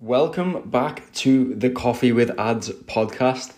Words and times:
Welcome 0.00 0.68
back 0.70 1.12
to 1.12 1.54
the 1.54 1.70
Coffee 1.70 2.10
with 2.10 2.36
Ads 2.36 2.70
podcast. 2.70 3.52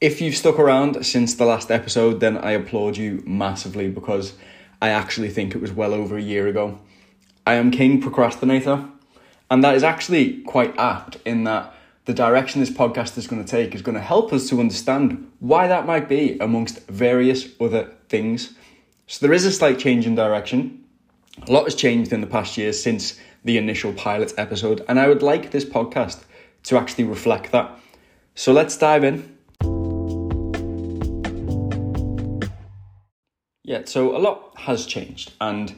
If 0.00 0.20
you've 0.20 0.36
stuck 0.36 0.60
around 0.60 1.04
since 1.04 1.34
the 1.34 1.44
last 1.44 1.72
episode, 1.72 2.20
then 2.20 2.38
I 2.38 2.52
applaud 2.52 2.96
you 2.96 3.24
massively 3.26 3.90
because 3.90 4.34
I 4.80 4.90
actually 4.90 5.28
think 5.30 5.56
it 5.56 5.60
was 5.60 5.72
well 5.72 5.92
over 5.92 6.16
a 6.16 6.22
year 6.22 6.46
ago. 6.46 6.78
I 7.44 7.54
am 7.54 7.72
King 7.72 8.00
Procrastinator, 8.00 8.88
and 9.50 9.64
that 9.64 9.74
is 9.74 9.82
actually 9.82 10.42
quite 10.42 10.78
apt 10.78 11.16
in 11.24 11.42
that 11.44 11.74
the 12.04 12.14
direction 12.14 12.60
this 12.60 12.70
podcast 12.70 13.18
is 13.18 13.26
going 13.26 13.44
to 13.44 13.50
take 13.50 13.74
is 13.74 13.82
going 13.82 13.96
to 13.96 14.00
help 14.00 14.32
us 14.32 14.48
to 14.50 14.60
understand 14.60 15.32
why 15.40 15.66
that 15.66 15.84
might 15.84 16.08
be 16.08 16.38
amongst 16.38 16.86
various 16.86 17.48
other 17.60 17.90
things. 18.08 18.54
So 19.08 19.26
there 19.26 19.34
is 19.34 19.44
a 19.44 19.50
slight 19.50 19.80
change 19.80 20.06
in 20.06 20.14
direction. 20.14 20.84
A 21.48 21.50
lot 21.50 21.64
has 21.64 21.74
changed 21.74 22.12
in 22.12 22.20
the 22.20 22.26
past 22.28 22.56
year 22.56 22.72
since 22.72 23.18
the 23.44 23.58
initial 23.58 23.92
pilot 23.92 24.32
episode, 24.36 24.84
and 24.88 24.98
I 24.98 25.08
would 25.08 25.22
like 25.22 25.50
this 25.50 25.64
podcast 25.64 26.24
to 26.64 26.78
actually 26.78 27.04
reflect 27.04 27.52
that. 27.52 27.78
So 28.34 28.52
let's 28.52 28.76
dive 28.76 29.04
in. 29.04 29.36
Yeah, 33.64 33.82
so 33.84 34.16
a 34.16 34.18
lot 34.18 34.52
has 34.58 34.86
changed, 34.86 35.32
and 35.40 35.74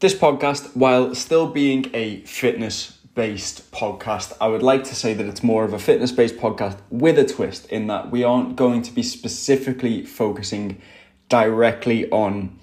this 0.00 0.14
podcast, 0.14 0.76
while 0.76 1.14
still 1.14 1.46
being 1.46 1.90
a 1.94 2.20
fitness 2.22 2.98
based 3.14 3.70
podcast, 3.72 4.36
I 4.40 4.48
would 4.48 4.62
like 4.62 4.84
to 4.84 4.94
say 4.94 5.14
that 5.14 5.24
it's 5.26 5.42
more 5.42 5.64
of 5.64 5.72
a 5.72 5.78
fitness 5.78 6.12
based 6.12 6.36
podcast 6.36 6.76
with 6.90 7.18
a 7.18 7.24
twist 7.24 7.66
in 7.66 7.86
that 7.86 8.10
we 8.10 8.22
aren't 8.22 8.56
going 8.56 8.82
to 8.82 8.92
be 8.92 9.02
specifically 9.02 10.04
focusing 10.04 10.82
directly 11.30 12.10
on 12.10 12.58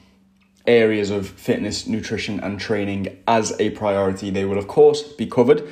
areas 0.65 1.09
of 1.09 1.27
fitness, 1.27 1.87
nutrition, 1.87 2.39
and 2.39 2.59
training 2.59 3.17
as 3.27 3.59
a 3.59 3.71
priority. 3.71 4.29
They 4.29 4.45
will, 4.45 4.57
of 4.57 4.67
course, 4.67 5.03
be 5.03 5.27
covered, 5.27 5.67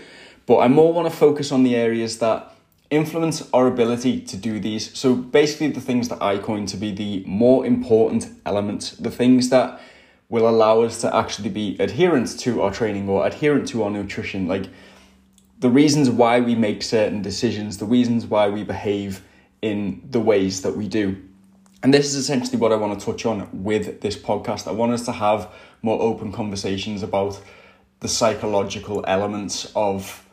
but 0.45 0.57
I 0.59 0.67
more 0.67 0.91
want 0.93 1.09
to 1.09 1.15
focus 1.15 1.51
on 1.51 1.63
the 1.63 1.75
areas 1.75 2.19
that 2.19 2.53
influence 2.89 3.47
our 3.53 3.67
ability 3.67 4.19
to 4.19 4.35
do 4.35 4.59
these. 4.59 4.97
So, 4.97 5.15
basically, 5.15 5.69
the 5.69 5.81
things 5.81 6.09
that 6.09 6.21
I 6.21 6.37
coin 6.37 6.65
to 6.67 6.77
be 6.77 6.91
the 6.91 7.23
more 7.25 7.65
important 7.65 8.27
elements, 8.45 8.91
the 8.91 9.11
things 9.11 9.49
that 9.49 9.79
will 10.31 10.47
allow 10.47 10.81
us 10.81 11.01
to 11.01 11.13
actually 11.13 11.49
be 11.49 11.75
adherent 11.77 12.39
to 12.39 12.61
our 12.61 12.71
training 12.71 13.09
or 13.09 13.27
adherent 13.27 13.67
to 13.67 13.83
our 13.83 13.91
nutrition. 13.91 14.47
Like 14.47 14.67
the 15.59 15.69
reasons 15.69 16.09
why 16.09 16.39
we 16.39 16.55
make 16.55 16.81
certain 16.81 17.21
decisions, 17.21 17.77
the 17.77 17.85
reasons 17.85 18.25
why 18.25 18.47
we 18.47 18.63
behave 18.63 19.21
in 19.61 20.01
the 20.09 20.21
ways 20.21 20.61
that 20.61 20.75
we 20.75 20.87
do. 20.87 21.21
And 21.83 21.93
this 21.93 22.05
is 22.07 22.15
essentially 22.15 22.57
what 22.57 22.71
I 22.71 22.75
want 22.75 22.99
to 22.99 23.05
touch 23.05 23.25
on 23.25 23.49
with 23.63 24.01
this 24.01 24.15
podcast. 24.15 24.67
I 24.67 24.71
want 24.71 24.91
us 24.91 25.03
to 25.05 25.11
have 25.11 25.51
more 25.81 25.99
open 25.99 26.31
conversations 26.31 27.01
about 27.01 27.41
the 28.01 28.07
psychological 28.07 29.03
elements 29.07 29.71
of 29.75 30.27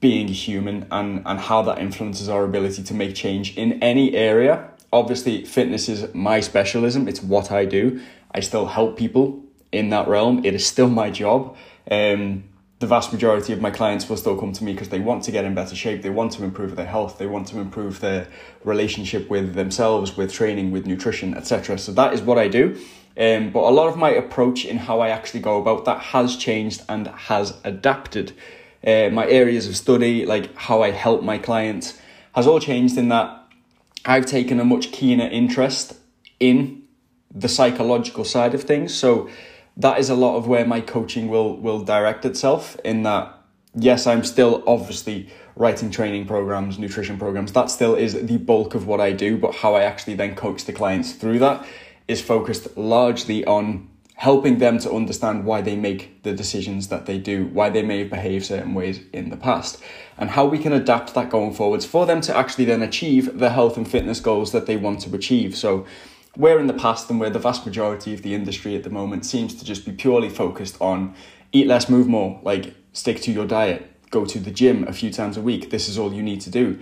being 0.00 0.28
human 0.28 0.86
and, 0.90 1.22
and 1.26 1.40
how 1.40 1.62
that 1.62 1.78
influences 1.78 2.28
our 2.28 2.44
ability 2.44 2.82
to 2.84 2.94
make 2.94 3.14
change 3.14 3.56
in 3.56 3.82
any 3.82 4.14
area. 4.14 4.70
Obviously, 4.92 5.44
fitness 5.44 5.88
is 5.88 6.14
my 6.14 6.40
specialism, 6.40 7.08
it's 7.08 7.22
what 7.22 7.50
I 7.50 7.64
do. 7.64 8.00
I 8.30 8.40
still 8.40 8.66
help 8.66 8.96
people 8.96 9.42
in 9.72 9.90
that 9.90 10.06
realm. 10.06 10.44
It 10.44 10.54
is 10.54 10.66
still 10.66 10.88
my 10.88 11.10
job. 11.10 11.56
Um, 11.90 12.44
the 12.80 12.86
vast 12.86 13.12
majority 13.12 13.52
of 13.52 13.60
my 13.60 13.70
clients 13.70 14.08
will 14.08 14.16
still 14.16 14.38
come 14.38 14.52
to 14.52 14.64
me 14.64 14.72
because 14.72 14.88
they 14.88 14.98
want 14.98 15.22
to 15.24 15.30
get 15.30 15.44
in 15.44 15.54
better 15.54 15.76
shape, 15.76 16.02
they 16.02 16.10
want 16.10 16.32
to 16.32 16.44
improve 16.44 16.76
their 16.76 16.86
health, 16.86 17.18
they 17.18 17.26
want 17.26 17.46
to 17.48 17.58
improve 17.58 18.00
their 18.00 18.26
relationship 18.64 19.30
with 19.30 19.54
themselves, 19.54 20.16
with 20.16 20.32
training, 20.32 20.70
with 20.70 20.86
nutrition, 20.86 21.34
etc. 21.34 21.78
So 21.78 21.92
that 21.92 22.12
is 22.12 22.20
what 22.20 22.36
I 22.36 22.48
do. 22.48 22.78
Um, 23.16 23.50
but 23.50 23.60
a 23.60 23.70
lot 23.70 23.88
of 23.88 23.96
my 23.96 24.10
approach 24.10 24.64
in 24.64 24.76
how 24.76 25.00
I 25.00 25.10
actually 25.10 25.40
go 25.40 25.60
about 25.60 25.84
that 25.84 26.00
has 26.00 26.36
changed 26.36 26.82
and 26.88 27.06
has 27.06 27.56
adapted. 27.62 28.32
Uh, 28.84 29.08
my 29.10 29.26
areas 29.28 29.68
of 29.68 29.76
study, 29.76 30.26
like 30.26 30.54
how 30.56 30.82
I 30.82 30.90
help 30.90 31.22
my 31.22 31.38
clients, 31.38 32.00
has 32.34 32.46
all 32.46 32.58
changed 32.58 32.98
in 32.98 33.08
that 33.08 33.40
I've 34.04 34.26
taken 34.26 34.58
a 34.60 34.64
much 34.64 34.90
keener 34.90 35.26
interest 35.26 35.94
in 36.40 36.82
the 37.32 37.48
psychological 37.48 38.24
side 38.24 38.54
of 38.54 38.64
things. 38.64 38.92
So 38.92 39.30
that 39.76 39.98
is 39.98 40.08
a 40.08 40.14
lot 40.14 40.36
of 40.36 40.46
where 40.46 40.66
my 40.66 40.80
coaching 40.80 41.28
will 41.28 41.56
will 41.56 41.80
direct 41.80 42.24
itself 42.24 42.76
in 42.84 43.02
that 43.02 43.34
yes 43.74 44.06
i'm 44.06 44.24
still 44.24 44.62
obviously 44.66 45.28
writing 45.56 45.90
training 45.90 46.26
programs 46.26 46.78
nutrition 46.78 47.16
programs. 47.16 47.52
That 47.52 47.70
still 47.70 47.94
is 47.94 48.14
the 48.26 48.38
bulk 48.38 48.74
of 48.74 48.86
what 48.86 49.00
i 49.00 49.12
do 49.12 49.36
but 49.36 49.54
how 49.56 49.74
i 49.74 49.82
actually 49.82 50.14
then 50.14 50.34
coach 50.34 50.64
the 50.64 50.72
clients 50.72 51.12
through 51.12 51.38
that 51.40 51.66
is 52.06 52.20
focused 52.20 52.76
largely 52.76 53.44
on 53.44 53.88
helping 54.16 54.58
them 54.58 54.78
to 54.78 54.92
understand 54.92 55.44
why 55.44 55.60
they 55.60 55.74
make 55.74 56.22
the 56.22 56.32
decisions 56.32 56.88
that 56.88 57.06
they 57.06 57.18
do 57.18 57.46
why 57.46 57.68
they 57.68 57.82
may 57.82 58.00
have 58.00 58.10
behaved 58.10 58.44
certain 58.44 58.74
ways 58.74 59.00
in 59.12 59.30
the 59.30 59.36
past 59.36 59.82
and 60.16 60.30
how 60.30 60.46
we 60.46 60.58
can 60.58 60.72
adapt 60.72 61.14
that 61.14 61.30
going 61.30 61.52
forwards 61.52 61.84
for 61.84 62.06
them 62.06 62.20
to 62.20 62.36
actually 62.36 62.64
then 62.64 62.82
achieve 62.82 63.38
the 63.38 63.50
health 63.50 63.76
and 63.76 63.88
fitness 63.88 64.20
goals 64.20 64.52
that 64.52 64.66
they 64.66 64.76
want 64.76 65.00
to 65.00 65.14
achieve. 65.14 65.56
So 65.56 65.86
where 66.36 66.58
in 66.58 66.66
the 66.66 66.74
past 66.74 67.08
and 67.10 67.20
where 67.20 67.30
the 67.30 67.38
vast 67.38 67.64
majority 67.64 68.12
of 68.12 68.22
the 68.22 68.34
industry 68.34 68.74
at 68.74 68.82
the 68.82 68.90
moment 68.90 69.24
seems 69.24 69.54
to 69.54 69.64
just 69.64 69.84
be 69.84 69.92
purely 69.92 70.28
focused 70.28 70.76
on 70.80 71.14
eat 71.52 71.66
less, 71.66 71.88
move 71.88 72.08
more, 72.08 72.40
like 72.42 72.74
stick 72.92 73.20
to 73.22 73.32
your 73.32 73.46
diet, 73.46 73.90
go 74.10 74.24
to 74.24 74.38
the 74.40 74.50
gym 74.50 74.84
a 74.88 74.92
few 74.92 75.10
times 75.10 75.36
a 75.36 75.40
week. 75.40 75.70
This 75.70 75.88
is 75.88 75.98
all 75.98 76.12
you 76.12 76.22
need 76.22 76.40
to 76.42 76.50
do. 76.50 76.78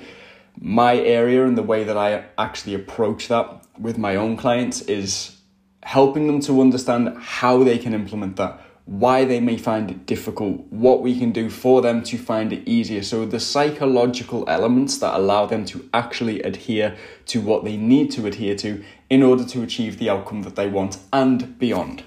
My 0.59 0.97
area 0.97 1.47
and 1.47 1.57
the 1.57 1.63
way 1.63 1.85
that 1.85 1.97
I 1.97 2.25
actually 2.39 2.75
approach 2.75 3.29
that 3.29 3.67
with 3.79 3.99
my 3.99 4.17
own 4.17 4.37
clients 4.37 4.81
is 4.83 5.37
helping 5.83 6.27
them 6.27 6.41
to 6.41 6.61
understand 6.61 7.17
how 7.19 7.65
they 7.65 7.79
can 7.79 7.93
implement 7.93 8.37
that 8.37 8.61
why 8.85 9.25
they 9.25 9.39
may 9.39 9.57
find 9.57 9.91
it 9.91 10.07
difficult, 10.07 10.61
what 10.71 11.03
we 11.03 11.17
can 11.17 11.31
do 11.31 11.49
for 11.49 11.81
them 11.83 12.03
to 12.03 12.19
find 12.19 12.53
it 12.53 12.67
easier. 12.67 13.03
So, 13.03 13.25
the 13.25 13.39
psychological 13.39 14.45
elements 14.49 14.99
that 14.99 15.15
allow 15.15 15.47
them 15.47 15.65
to 15.67 15.89
actually 15.95 16.43
adhere 16.43 16.97
to 17.27 17.41
what 17.41 17.65
they 17.65 17.77
need 17.77 18.11
to 18.13 18.27
adhere 18.27 18.57
to 18.57 18.85
in 19.13 19.23
order 19.23 19.45
to 19.45 19.63
achieve 19.63 19.99
the 19.99 20.09
outcome 20.09 20.41
that 20.41 20.57
they 20.57 20.67
want 20.67 20.97
and 21.13 21.59
beyond. 21.59 22.03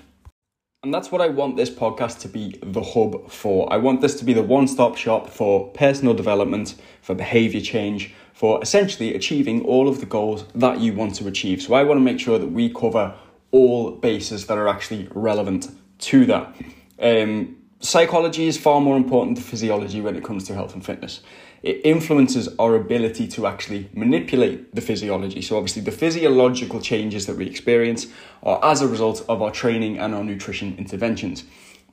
And 0.82 0.92
that's 0.92 1.12
what 1.12 1.22
I 1.22 1.28
want 1.28 1.56
this 1.56 1.70
podcast 1.70 2.20
to 2.22 2.28
be 2.28 2.60
the 2.64 2.82
hub 2.82 3.30
for. 3.30 3.72
I 3.72 3.78
want 3.78 4.02
this 4.02 4.18
to 4.18 4.26
be 4.26 4.34
the 4.34 4.42
one 4.42 4.68
stop 4.68 4.98
shop 4.98 5.30
for 5.30 5.70
personal 5.74 6.16
development, 6.16 6.74
for 7.04 7.14
behavior 7.14 7.62
change, 7.62 8.12
for 8.34 8.60
essentially 8.60 9.14
achieving 9.14 9.64
all 9.66 9.88
of 9.88 10.00
the 10.00 10.08
goals 10.08 10.46
that 10.56 10.80
you 10.80 10.94
want 10.94 11.14
to 11.18 11.28
achieve. 11.28 11.62
So, 11.62 11.76
I 11.76 11.84
want 11.84 12.00
to 12.00 12.04
make 12.04 12.20
sure 12.20 12.40
that 12.40 12.48
we 12.48 12.74
cover 12.74 13.14
all 13.52 13.92
bases 13.92 14.48
that 14.48 14.58
are 14.58 14.68
actually 14.68 15.08
relevant 15.14 15.70
to 16.10 16.26
that. 16.26 16.56
Um, 17.00 17.58
psychology 17.82 18.48
is 18.48 18.58
far 18.58 18.82
more 18.82 18.98
important 18.98 19.36
than 19.36 19.44
physiology 19.44 20.02
when 20.02 20.16
it 20.16 20.24
comes 20.24 20.46
to 20.46 20.56
health 20.56 20.74
and 20.74 20.84
fitness. 20.84 21.22
It 21.66 21.82
influences 21.84 22.48
our 22.60 22.76
ability 22.76 23.28
to 23.30 23.48
actually 23.48 23.90
manipulate 23.92 24.76
the 24.76 24.82
physiology. 24.82 25.42
So, 25.42 25.58
obviously, 25.58 25.82
the 25.82 25.92
physiological 25.92 26.80
changes 26.80 27.26
that 27.26 27.38
we 27.38 27.48
experience 27.48 28.06
are 28.44 28.64
as 28.64 28.84
a 28.84 28.88
result 28.88 29.26
of 29.28 29.42
our 29.42 29.50
training 29.50 29.98
and 29.98 30.14
our 30.14 30.24
nutrition 30.24 30.76
interventions. 30.78 31.44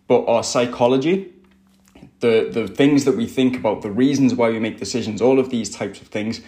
But 0.09 0.27
our 0.27 0.45
psychology, 0.45 1.33
the, 2.21 2.51
the 2.53 2.69
things 2.69 3.07
that 3.07 3.17
we 3.17 3.27
think 3.27 3.57
about, 3.57 3.81
the 3.81 3.91
reasons 3.91 4.35
why 4.35 4.51
we 4.51 4.59
make 4.61 4.79
decisions, 4.79 5.23
all 5.23 5.39
of 5.39 5.49
these 5.49 5.71
types 5.71 6.03
of 6.03 6.09
things, 6.09 6.43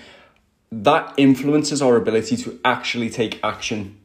that 0.70 1.14
influences 1.16 1.80
our 1.80 1.96
ability 1.96 2.36
to 2.36 2.60
actually 2.62 3.08
take 3.08 3.40
action 3.42 3.98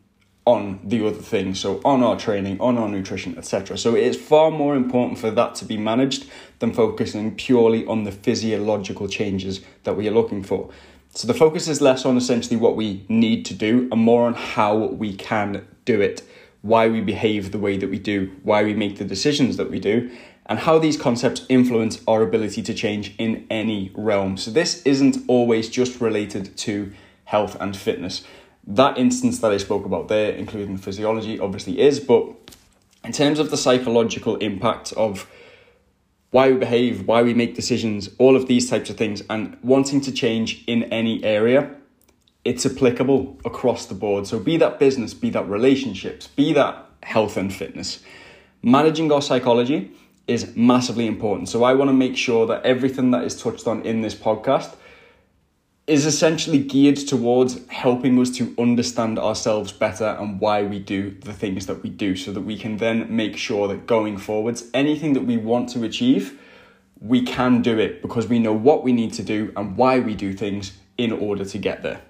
on 0.49 0.79
the 0.83 1.05
other 1.05 1.21
things, 1.21 1.59
so 1.59 1.79
on 1.85 2.01
our 2.01 2.17
training, 2.17 2.59
on 2.59 2.75
our 2.75 2.89
nutrition, 2.89 3.37
etc. 3.37 3.77
So 3.77 3.95
it 3.95 4.01
is 4.01 4.17
far 4.17 4.49
more 4.49 4.75
important 4.75 5.19
for 5.19 5.29
that 5.29 5.53
to 5.55 5.65
be 5.65 5.77
managed 5.77 6.27
than 6.57 6.73
focusing 6.73 7.35
purely 7.35 7.85
on 7.85 8.03
the 8.03 8.11
physiological 8.11 9.07
changes 9.07 9.61
that 9.83 9.95
we 9.95 10.07
are 10.07 10.11
looking 10.11 10.41
for. 10.43 10.71
So 11.11 11.27
the 11.27 11.35
focus 11.35 11.67
is 11.67 11.81
less 11.81 12.03
on 12.03 12.17
essentially 12.17 12.55
what 12.55 12.75
we 12.75 13.05
need 13.07 13.45
to 13.45 13.53
do 13.53 13.87
and 13.91 14.01
more 14.01 14.25
on 14.25 14.33
how 14.33 14.75
we 14.75 15.13
can 15.13 15.67
do 15.85 16.01
it, 16.01 16.23
why 16.63 16.87
we 16.87 17.01
behave 17.01 17.51
the 17.51 17.59
way 17.59 17.77
that 17.77 17.91
we 17.91 17.99
do, 17.99 18.35
why 18.41 18.63
we 18.63 18.73
make 18.73 18.97
the 18.97 19.05
decisions 19.05 19.57
that 19.57 19.69
we 19.69 19.79
do, 19.79 20.09
and 20.47 20.57
how 20.57 20.79
these 20.79 20.97
concepts 20.97 21.45
influence 21.47 22.01
our 22.07 22.23
ability 22.23 22.63
to 22.63 22.73
change 22.73 23.13
in 23.19 23.45
any 23.51 23.91
realm. 23.93 24.35
So 24.35 24.49
this 24.49 24.81
isn't 24.81 25.17
always 25.27 25.69
just 25.69 26.01
related 26.01 26.57
to 26.57 26.91
health 27.25 27.55
and 27.61 27.77
fitness 27.77 28.23
that 28.69 28.97
instance 28.97 29.39
that 29.39 29.51
I 29.51 29.57
spoke 29.57 29.85
about 29.85 30.07
there, 30.07 30.31
including 30.31 30.77
physiology, 30.77 31.39
obviously 31.39 31.79
is, 31.79 31.99
but 31.99 32.27
in 33.03 33.11
terms 33.11 33.39
of 33.39 33.49
the 33.49 33.57
psychological 33.57 34.35
impact 34.37 34.93
of 34.93 35.27
why 36.29 36.51
we 36.51 36.57
behave, 36.57 37.07
why 37.07 37.23
we 37.23 37.33
make 37.33 37.55
decisions, 37.55 38.09
all 38.19 38.35
of 38.35 38.47
these 38.47 38.69
types 38.69 38.91
of 38.91 38.97
things, 38.97 39.23
and 39.27 39.57
wanting 39.63 39.99
to 40.01 40.11
change 40.11 40.63
in 40.67 40.83
any 40.83 41.23
area, 41.23 41.75
it's 42.45 42.63
applicable 42.65 43.39
across 43.43 43.87
the 43.87 43.95
board. 43.95 44.27
So, 44.27 44.39
be 44.39 44.55
that 44.57 44.77
business, 44.77 45.15
be 45.15 45.31
that 45.31 45.49
relationships, 45.49 46.27
be 46.27 46.53
that 46.53 46.85
health 47.01 47.37
and 47.37 47.51
fitness. 47.51 48.03
Managing 48.61 49.11
our 49.11 49.21
psychology 49.21 49.91
is 50.27 50.55
massively 50.55 51.07
important. 51.07 51.49
So, 51.49 51.63
I 51.63 51.73
want 51.73 51.89
to 51.89 51.93
make 51.93 52.15
sure 52.15 52.45
that 52.45 52.63
everything 52.63 53.09
that 53.11 53.23
is 53.23 53.41
touched 53.41 53.65
on 53.65 53.81
in 53.81 54.01
this 54.01 54.13
podcast 54.13 54.75
is 55.89 56.05
essentially 56.05 56.59
geared 56.59 56.97
towards 56.97 57.67
helping 57.67 58.19
us 58.19 58.29
to 58.37 58.53
understand 58.57 59.17
ourselves 59.17 59.71
better 59.71 60.15
and 60.19 60.39
why 60.39 60.63
we 60.63 60.79
do 60.79 61.11
the 61.21 61.33
things 61.33 61.65
that 61.65 61.81
we 61.83 61.89
do 61.89 62.15
so 62.15 62.31
that 62.31 62.41
we 62.41 62.57
can 62.57 62.77
then 62.77 63.13
make 63.15 63.35
sure 63.35 63.67
that 63.67 63.87
going 63.87 64.17
forwards 64.17 64.65
anything 64.73 65.13
that 65.13 65.25
we 65.25 65.35
want 65.35 65.67
to 65.69 65.83
achieve 65.83 66.39
we 66.99 67.21
can 67.21 67.61
do 67.61 67.79
it 67.79 68.01
because 68.01 68.27
we 68.27 68.39
know 68.39 68.53
what 68.53 68.83
we 68.83 68.91
need 68.91 69.13
to 69.13 69.23
do 69.23 69.53
and 69.55 69.77
why 69.77 69.99
we 69.99 70.15
do 70.15 70.33
things 70.33 70.77
in 70.97 71.11
order 71.11 71.45
to 71.45 71.57
get 71.57 71.81
there. 71.81 72.01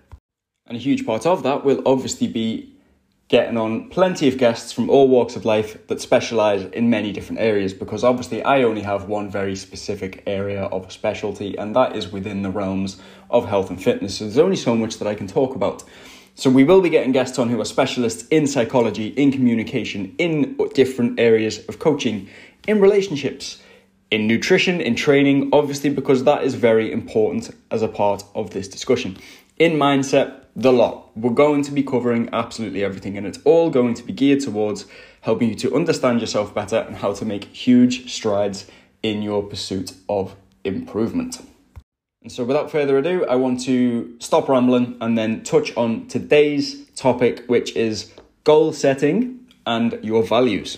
And 0.66 0.76
a 0.76 0.80
huge 0.80 1.06
part 1.06 1.26
of 1.26 1.44
that 1.44 1.64
will 1.64 1.82
obviously 1.86 2.28
be 2.28 2.76
getting 3.30 3.58
on 3.58 3.88
plenty 3.90 4.28
of 4.28 4.40
guests 4.40 4.72
from 4.72 4.90
all 4.90 5.08
walks 5.08 5.36
of 5.36 5.46
life 5.46 5.86
that 5.88 6.02
specialize 6.02 6.64
in 6.64 6.90
many 6.90 7.12
different 7.12 7.40
areas 7.40 7.74
because 7.74 8.04
obviously 8.04 8.44
I 8.44 8.64
only 8.64 8.82
have 8.82 9.08
one 9.08 9.30
very 9.30 9.56
specific 9.56 10.24
area 10.26 10.64
of 10.64 10.92
specialty 10.92 11.56
and 11.56 11.76
that 11.76 11.96
is 11.96 12.12
within 12.12 12.42
the 12.42 12.50
realms 12.50 13.00
of 13.30 13.48
health 13.48 13.70
and 13.70 13.82
fitness. 13.82 14.18
So 14.18 14.24
there's 14.26 14.40
only 14.40 14.56
so 14.56 14.76
much 14.76 14.98
that 14.98 15.08
I 15.08 15.14
can 15.14 15.28
talk 15.28 15.56
about. 15.56 15.84
So 16.34 16.50
we 16.50 16.64
will 16.64 16.82
be 16.82 16.90
getting 16.90 17.12
guests 17.12 17.38
on 17.38 17.50
who 17.50 17.62
are 17.62 17.66
specialists 17.66 18.28
in 18.30 18.48
psychology, 18.48 19.10
in 19.10 19.32
communication, 19.32 20.16
in 20.18 20.58
different 20.74 21.20
areas 21.20 21.64
of 21.68 21.78
coaching, 21.78 22.30
in 22.68 22.82
relationships, 22.82 23.62
in 24.10 24.26
nutrition, 24.26 24.82
in 24.82 24.96
training, 24.96 25.52
obviously 25.54 25.92
because 25.92 26.24
that 26.24 26.44
is 26.44 26.56
very 26.56 26.92
important 26.92 27.52
as 27.70 27.84
a 27.84 27.88
part 27.88 28.24
of 28.34 28.50
this 28.52 28.68
discussion. 28.68 29.18
In 29.60 29.74
mindset, 29.74 30.46
the 30.56 30.72
lot. 30.72 31.12
We're 31.18 31.32
going 31.32 31.64
to 31.64 31.72
be 31.74 31.84
covering 31.84 32.30
absolutely 32.32 32.82
everything, 32.82 33.18
and 33.18 33.28
it's 33.28 33.40
all 33.44 33.70
going 33.70 33.94
to 33.96 34.04
be 34.04 34.14
geared 34.14 34.40
towards 34.40 34.86
helping 35.20 35.50
you 35.50 35.56
to 35.56 35.76
understand 35.76 36.22
yourself 36.22 36.56
better 36.56 36.78
and 36.78 36.96
how 36.96 37.12
to 37.16 37.26
make 37.26 37.44
huge 37.44 38.10
strides 38.10 38.68
in 39.04 39.22
your 39.22 39.44
pursuit 39.44 39.92
of 40.08 40.34
improvement. 40.64 41.42
And 42.22 42.32
so, 42.32 42.46
without 42.46 42.72
further 42.72 42.98
ado, 42.98 43.26
I 43.26 43.36
want 43.36 43.60
to 43.66 44.16
stop 44.20 44.48
rambling 44.48 44.96
and 45.02 45.18
then 45.18 45.44
touch 45.44 45.76
on 45.76 46.08
today's 46.08 46.90
topic, 46.92 47.44
which 47.48 47.76
is 47.76 48.14
goal 48.46 48.72
setting 48.72 49.46
and 49.66 50.00
your 50.02 50.24
values. 50.24 50.78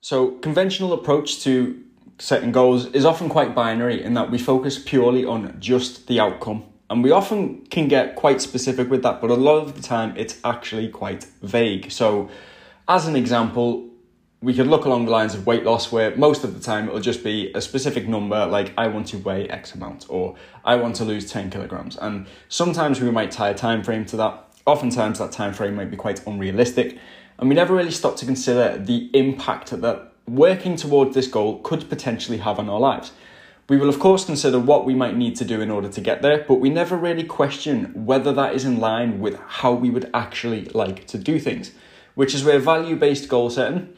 So, 0.00 0.30
conventional 0.38 0.92
approach 0.92 1.42
to 1.42 1.82
setting 2.22 2.52
goals 2.52 2.86
is 2.86 3.04
often 3.04 3.28
quite 3.28 3.52
binary 3.52 4.00
in 4.00 4.14
that 4.14 4.30
we 4.30 4.38
focus 4.38 4.78
purely 4.78 5.24
on 5.24 5.56
just 5.58 6.06
the 6.06 6.20
outcome. 6.20 6.62
And 6.88 7.02
we 7.02 7.10
often 7.10 7.66
can 7.66 7.88
get 7.88 8.14
quite 8.14 8.40
specific 8.40 8.88
with 8.88 9.02
that, 9.02 9.20
but 9.20 9.28
a 9.28 9.34
lot 9.34 9.56
of 9.56 9.74
the 9.74 9.82
time 9.82 10.14
it's 10.16 10.38
actually 10.44 10.88
quite 10.88 11.24
vague. 11.42 11.90
So, 11.90 12.30
as 12.86 13.08
an 13.08 13.16
example, 13.16 13.88
we 14.40 14.54
could 14.54 14.68
look 14.68 14.84
along 14.84 15.06
the 15.06 15.10
lines 15.10 15.34
of 15.34 15.48
weight 15.48 15.64
loss, 15.64 15.90
where 15.90 16.14
most 16.14 16.44
of 16.44 16.54
the 16.54 16.60
time 16.60 16.86
it'll 16.86 17.00
just 17.00 17.24
be 17.24 17.50
a 17.56 17.60
specific 17.60 18.06
number, 18.06 18.46
like 18.46 18.72
I 18.78 18.86
want 18.86 19.08
to 19.08 19.18
weigh 19.18 19.48
X 19.48 19.74
amount, 19.74 20.06
or 20.08 20.36
I 20.64 20.76
want 20.76 20.94
to 20.96 21.04
lose 21.04 21.28
10 21.28 21.50
kilograms. 21.50 21.96
And 21.96 22.28
sometimes 22.48 23.00
we 23.00 23.10
might 23.10 23.32
tie 23.32 23.50
a 23.50 23.54
time 23.54 23.82
frame 23.82 24.04
to 24.06 24.16
that. 24.18 24.44
Oftentimes, 24.64 25.18
that 25.18 25.32
time 25.32 25.54
frame 25.54 25.74
might 25.74 25.90
be 25.90 25.96
quite 25.96 26.24
unrealistic. 26.24 26.98
And 27.40 27.48
we 27.48 27.56
never 27.56 27.74
really 27.74 27.90
stop 27.90 28.14
to 28.18 28.26
consider 28.26 28.78
the 28.78 29.10
impact 29.12 29.70
that 29.70 30.11
working 30.32 30.76
towards 30.76 31.14
this 31.14 31.26
goal 31.26 31.58
could 31.58 31.88
potentially 31.88 32.38
have 32.38 32.58
on 32.58 32.68
our 32.68 32.80
lives. 32.80 33.12
We 33.68 33.76
will, 33.76 33.88
of 33.88 34.00
course, 34.00 34.24
consider 34.24 34.58
what 34.58 34.84
we 34.84 34.94
might 34.94 35.16
need 35.16 35.36
to 35.36 35.44
do 35.44 35.60
in 35.60 35.70
order 35.70 35.88
to 35.88 36.00
get 36.00 36.22
there, 36.22 36.44
but 36.48 36.54
we 36.54 36.70
never 36.70 36.96
really 36.96 37.24
question 37.24 38.06
whether 38.06 38.32
that 38.32 38.54
is 38.54 38.64
in 38.64 38.80
line 38.80 39.20
with 39.20 39.38
how 39.46 39.72
we 39.72 39.90
would 39.90 40.10
actually 40.12 40.64
like 40.66 41.06
to 41.08 41.18
do 41.18 41.38
things, 41.38 41.72
which 42.14 42.34
is 42.34 42.44
where 42.44 42.58
value 42.58 42.96
based 42.96 43.28
goal 43.28 43.50
setting 43.50 43.96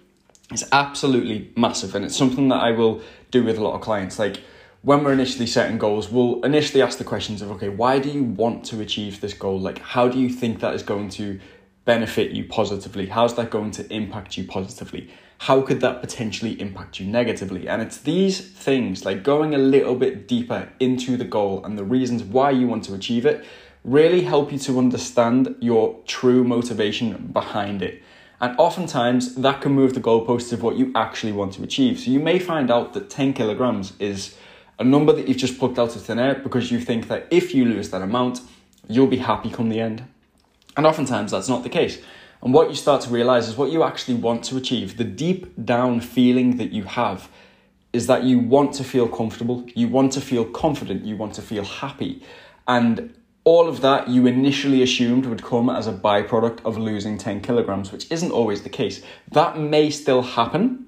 is 0.52 0.69
absolutely 0.72 1.52
massive. 1.56 1.94
And 1.94 2.04
it's 2.04 2.16
something 2.16 2.48
that 2.48 2.62
I 2.62 2.72
will 2.72 3.00
do 3.31 3.44
with 3.44 3.56
a 3.56 3.62
lot 3.62 3.75
of 3.75 3.81
clients. 3.81 4.19
Like 4.19 4.40
when 4.82 5.02
we're 5.02 5.12
initially 5.12 5.46
setting 5.46 5.78
goals, 5.78 6.10
we'll 6.10 6.42
initially 6.42 6.82
ask 6.82 6.98
the 6.98 7.04
questions 7.04 7.40
of, 7.42 7.50
okay, 7.52 7.70
why 7.70 7.98
do 7.98 8.10
you 8.10 8.22
want 8.22 8.64
to 8.66 8.81
achieve 8.81 9.20
this 9.20 9.32
goal? 9.32 9.58
Like, 9.58 9.78
how 9.78 10.08
do 10.08 10.19
you 10.19 10.28
think 10.28 10.60
that 10.60 10.75
is 10.75 10.82
going 10.82 11.08
to 11.10 11.40
benefit 11.84 12.32
you 12.32 12.44
positively? 12.44 13.06
How's 13.06 13.34
that 13.36 13.50
going 13.50 13.70
to 13.72 13.92
impact 13.92 14.36
you 14.36 14.44
positively? 14.44 15.10
How 15.38 15.60
could 15.62 15.81
that 15.81 16.00
potentially 16.00 16.60
impact 16.60 17.00
you 17.00 17.06
negatively? 17.06 17.69
And 17.69 17.82
it's 17.82 17.98
these 17.98 18.40
things, 18.40 19.04
like 19.04 19.22
going 19.22 19.54
a 19.54 19.58
little 19.58 19.94
bit 19.94 20.26
deeper 20.26 20.70
into 20.81 21.16
the 21.16 21.25
goal 21.25 21.64
and 21.64 21.76
the 21.76 21.84
reasons 21.84 22.22
why 22.22 22.50
you 22.50 22.66
want 22.66 22.84
to 22.84 22.94
achieve 22.94 23.26
it, 23.26 23.44
really 23.84 24.22
help 24.22 24.52
you 24.52 24.58
to 24.58 24.78
understand 24.78 25.54
your 25.60 26.00
true 26.06 26.44
motivation 26.44 27.28
behind 27.32 27.82
it. 27.82 28.02
And 28.40 28.58
oftentimes 28.58 29.34
that 29.36 29.60
can 29.60 29.72
move 29.72 29.94
the 29.94 30.00
goalposts 30.00 30.52
of 30.52 30.62
what 30.62 30.76
you 30.76 30.92
actually 30.94 31.32
want 31.32 31.52
to 31.54 31.62
achieve. 31.62 32.00
So 32.00 32.10
you 32.10 32.20
may 32.20 32.38
find 32.38 32.70
out 32.70 32.92
that 32.94 33.10
10 33.10 33.34
kilograms 33.34 33.92
is 33.98 34.36
a 34.78 34.84
number 34.84 35.12
that 35.12 35.28
you've 35.28 35.36
just 35.36 35.58
plucked 35.58 35.78
out 35.78 35.94
of 35.94 36.02
thin 36.02 36.19
air 36.19 36.34
because 36.34 36.70
you 36.70 36.81
think 36.81 37.08
that 37.08 37.26
if 37.31 37.54
you 37.54 37.64
lose 37.64 37.90
that 37.90 38.02
amount, 38.02 38.40
you'll 38.88 39.06
be 39.06 39.19
happy 39.19 39.50
come 39.50 39.69
the 39.69 39.81
end. 39.81 40.04
And 40.76 40.86
oftentimes 40.86 41.31
that's 41.31 41.48
not 41.48 41.62
the 41.62 41.69
case. 41.69 41.98
And 42.44 42.52
what 42.52 42.69
you 42.69 42.76
start 42.76 43.00
to 43.02 43.11
realize 43.11 43.49
is 43.49 43.56
what 43.56 43.73
you 43.73 43.82
actually 43.82 44.17
want 44.17 44.44
to 44.44 44.58
achieve. 44.58 44.99
The 44.99 45.05
deep 45.05 45.64
down 45.64 46.00
feeling 46.02 46.58
that 46.58 46.73
you 46.73 46.85
have 46.85 47.31
is 47.94 48.06
that 48.06 48.25
you 48.25 48.38
want 48.38 48.75
to 48.75 48.85
feel 48.85 49.08
comfortable, 49.08 49.64
you 49.75 49.88
want 49.88 50.12
to 50.12 50.20
feel 50.20 50.44
confident, 50.44 51.06
you 51.06 51.17
want 51.17 51.32
to 51.35 51.43
feel 51.43 51.64
happy. 51.64 52.23
And 52.69 53.14
all 53.44 53.67
of 53.67 53.81
that 53.81 54.08
you 54.08 54.26
initially 54.26 54.82
assumed 54.82 55.25
would 55.25 55.43
come 55.43 55.70
as 55.70 55.87
a 55.87 55.93
byproduct 55.93 56.62
of 56.67 56.76
losing 56.76 57.17
10 57.17 57.41
kilograms, 57.41 57.91
which 57.93 58.11
isn't 58.11 58.31
always 58.31 58.62
the 58.62 58.69
case. 58.69 59.02
That 59.32 59.58
may 59.58 59.88
still 59.88 60.20
happen. 60.20 60.87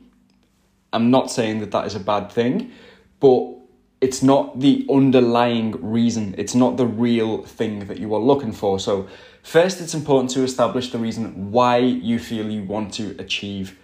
I'm 0.92 1.10
not 1.10 1.30
saying 1.30 1.60
that 1.60 1.70
that 1.70 1.86
is 1.86 1.94
a 1.94 2.00
bad 2.00 2.30
thing, 2.30 2.70
but 3.18 3.55
it's 4.00 4.22
not 4.22 4.60
the 4.60 4.86
underlying 4.90 5.72
reason, 5.80 6.34
it's 6.38 6.54
not 6.54 6.76
the 6.76 6.86
real 6.86 7.42
thing 7.42 7.86
that 7.86 7.98
you 7.98 8.14
are 8.14 8.20
looking 8.20 8.52
for. 8.52 8.78
So, 8.78 9.08
First, 9.46 9.80
it's 9.80 9.94
important 9.94 10.30
to 10.30 10.42
establish 10.42 10.90
the 10.90 10.98
reason 10.98 11.52
why 11.52 11.78
you 11.78 12.18
feel 12.18 12.50
you 12.50 12.64
want 12.64 12.92
to 12.94 13.14
achieve 13.20 13.78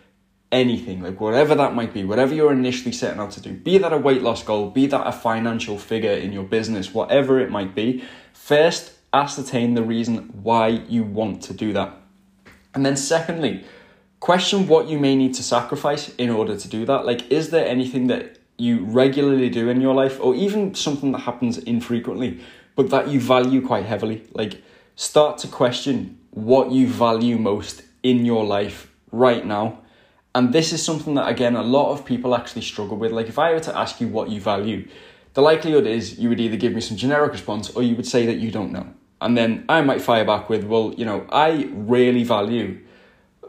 anything, 0.50 1.00
like 1.04 1.20
whatever 1.20 1.54
that 1.54 1.72
might 1.72 1.94
be, 1.94 2.02
whatever 2.02 2.34
you're 2.34 2.50
initially 2.50 2.90
setting 2.90 3.20
out 3.20 3.30
to 3.30 3.40
do, 3.40 3.52
be 3.52 3.78
that 3.78 3.92
a 3.92 3.96
weight 3.96 4.22
loss 4.22 4.42
goal, 4.42 4.70
be 4.70 4.86
that 4.86 5.06
a 5.06 5.12
financial 5.12 5.78
figure 5.78 6.10
in 6.10 6.32
your 6.32 6.42
business, 6.42 6.92
whatever 6.92 7.38
it 7.38 7.48
might 7.48 7.76
be. 7.76 8.02
First, 8.32 8.94
ascertain 9.12 9.74
the 9.74 9.84
reason 9.84 10.30
why 10.42 10.66
you 10.66 11.04
want 11.04 11.44
to 11.44 11.54
do 11.54 11.72
that. 11.74 11.94
And 12.74 12.84
then, 12.84 12.96
secondly, 12.96 13.64
question 14.18 14.66
what 14.66 14.88
you 14.88 14.98
may 14.98 15.14
need 15.14 15.34
to 15.34 15.44
sacrifice 15.44 16.12
in 16.16 16.28
order 16.28 16.56
to 16.56 16.66
do 16.66 16.84
that. 16.86 17.06
Like, 17.06 17.30
is 17.30 17.50
there 17.50 17.68
anything 17.68 18.08
that 18.08 18.38
you 18.62 18.84
regularly 18.84 19.50
do 19.50 19.68
in 19.68 19.80
your 19.80 19.94
life, 19.94 20.16
or 20.20 20.34
even 20.34 20.74
something 20.74 21.12
that 21.12 21.22
happens 21.30 21.58
infrequently, 21.58 22.40
but 22.76 22.90
that 22.90 23.08
you 23.08 23.20
value 23.20 23.60
quite 23.66 23.84
heavily? 23.84 24.18
Like, 24.32 24.62
start 24.94 25.38
to 25.38 25.48
question 25.48 26.18
what 26.30 26.70
you 26.70 26.86
value 26.86 27.36
most 27.36 27.82
in 28.02 28.24
your 28.24 28.44
life 28.44 28.90
right 29.10 29.44
now. 29.44 29.80
And 30.34 30.52
this 30.52 30.72
is 30.72 30.82
something 30.82 31.14
that, 31.14 31.28
again, 31.28 31.56
a 31.56 31.62
lot 31.62 31.92
of 31.92 32.04
people 32.04 32.34
actually 32.34 32.62
struggle 32.62 32.96
with. 32.96 33.12
Like, 33.12 33.28
if 33.28 33.38
I 33.38 33.52
were 33.52 33.60
to 33.60 33.76
ask 33.76 34.00
you 34.00 34.08
what 34.08 34.30
you 34.30 34.40
value, 34.40 34.88
the 35.34 35.42
likelihood 35.42 35.86
is 35.86 36.18
you 36.18 36.28
would 36.28 36.40
either 36.40 36.56
give 36.56 36.72
me 36.72 36.80
some 36.80 36.96
generic 36.96 37.32
response 37.32 37.70
or 37.70 37.82
you 37.82 37.96
would 37.96 38.06
say 38.06 38.26
that 38.26 38.36
you 38.36 38.50
don't 38.50 38.72
know. 38.72 38.86
And 39.20 39.36
then 39.36 39.64
I 39.68 39.82
might 39.82 40.00
fire 40.00 40.24
back 40.24 40.48
with, 40.48 40.64
well, 40.64 40.94
you 40.96 41.04
know, 41.04 41.26
I 41.30 41.68
really 41.72 42.24
value 42.24 42.80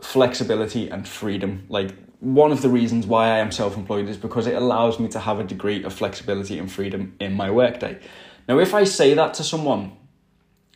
flexibility 0.02 0.90
and 0.90 1.08
freedom. 1.08 1.66
Like, 1.70 1.96
one 2.24 2.52
of 2.52 2.62
the 2.62 2.70
reasons 2.70 3.06
why 3.06 3.28
I 3.28 3.40
am 3.40 3.52
self 3.52 3.76
employed 3.76 4.08
is 4.08 4.18
because 4.18 4.48
it 4.48 4.56
allows 4.56 5.00
me 5.00 5.08
to 5.10 5.20
have 5.20 5.40
a 5.40 5.44
degree 5.44 5.84
of 5.84 5.94
flexibility 5.94 6.58
and 6.58 6.72
freedom 6.72 7.16
in 7.20 7.34
my 7.34 7.52
workday. 7.52 8.00
Now, 8.48 8.60
if 8.60 8.74
I 8.74 8.84
say 8.86 9.14
that 9.14 9.34
to 9.36 9.44
someone 9.44 9.98